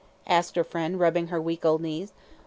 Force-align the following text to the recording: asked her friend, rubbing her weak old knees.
asked 0.25 0.55
her 0.55 0.63
friend, 0.63 0.99
rubbing 0.99 1.27
her 1.27 1.39
weak 1.39 1.63
old 1.63 1.79
knees. 1.79 2.11